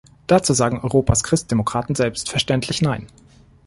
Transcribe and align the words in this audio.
Dazu 0.25 0.53
sagen 0.53 0.79
Europas 0.79 1.21
Christdemokraten 1.23 1.93
selbstverständlich 1.93 2.81
nein. 2.81 3.05